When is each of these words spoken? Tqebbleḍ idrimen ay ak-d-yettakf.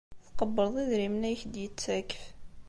Tqebbleḍ 0.27 0.75
idrimen 0.83 1.27
ay 1.29 1.35
ak-d-yettakf. 1.35 2.21